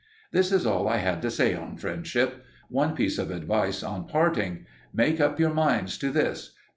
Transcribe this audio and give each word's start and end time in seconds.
This 0.31 0.51
is 0.51 0.65
all 0.65 0.87
I 0.87 0.97
had 0.97 1.21
to 1.21 1.29
say 1.29 1.53
on 1.53 1.77
friendship. 1.77 2.43
One 2.69 2.95
piece 2.95 3.19
of 3.19 3.29
advice 3.29 3.83
on 3.83 4.07
parting. 4.07 4.65
Make 4.91 5.21
up 5.21 5.39
your 5.39 5.53
minds 5.53 5.95
to 5.99 6.09
this. 6.09 6.55